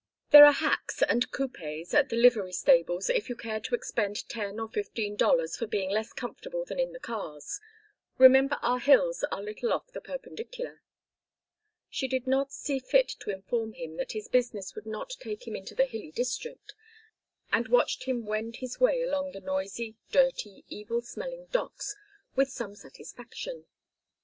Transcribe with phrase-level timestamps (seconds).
[0.31, 4.59] "There are hacks and coupés at the livery stables, if you care to expend ten
[4.59, 7.59] or fifteen dollars for being less comfortable than in the cars.
[8.17, 10.81] Remember our hills are little off the perpendicular."
[11.87, 15.55] She did not see fit to inform him that his business would not take him
[15.55, 16.73] into the hilly district,
[17.51, 21.95] and watched him wend his way along the noisy, dirty, evil smelling docks
[22.35, 23.67] with some satisfaction.